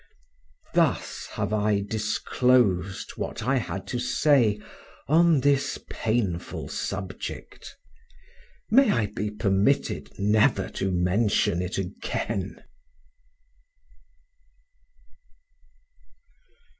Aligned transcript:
Thus 0.73 1.27
have 1.33 1.53
I 1.53 1.81
disclosed 1.81 3.11
what 3.17 3.43
I 3.43 3.57
had 3.57 3.85
to 3.89 3.99
say 3.99 4.59
on 5.07 5.41
this 5.41 5.77
painful 5.91 6.69
subject; 6.69 7.75
may 8.71 8.89
I 8.89 9.05
be 9.05 9.29
permitted 9.29 10.13
never 10.17 10.69
to 10.69 10.89
mention 10.89 11.61
it 11.61 11.77
again. 11.77 12.63